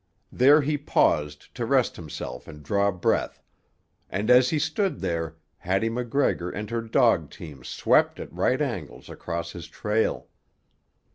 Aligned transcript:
There 0.31 0.61
he 0.61 0.79
paused 0.79 1.53
to 1.53 1.63
rest 1.63 1.95
himself 1.95 2.47
and 2.47 2.63
draw 2.63 2.89
breath, 2.91 3.39
and 4.09 4.31
as 4.31 4.49
he 4.49 4.57
stood 4.57 4.99
there 4.99 5.35
Hattie 5.59 5.89
MacGregor 5.89 6.49
and 6.49 6.67
her 6.71 6.81
dog 6.81 7.29
team 7.29 7.63
swept 7.63 8.19
at 8.19 8.33
right 8.33 8.63
angles 8.63 9.09
across 9.09 9.51
his 9.51 9.67
trail. 9.67 10.25